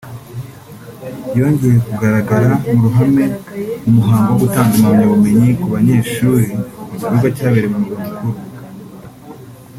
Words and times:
yongeye 1.37 1.77
kugaragara 1.87 2.49
mu 2.73 2.77
ruhame 2.83 3.25
mu 3.83 3.89
muhango 3.97 4.27
wo 4.31 4.39
gutanga 4.43 4.71
impamyabumenyi 4.77 5.49
ku 5.61 5.67
banyeshuri 5.75 6.45
mu 6.89 6.93
gikorwa 6.99 7.27
cyabereye 7.37 7.69
mu 7.73 7.79
Murwa 7.85 8.03
Mukuru 8.07 8.39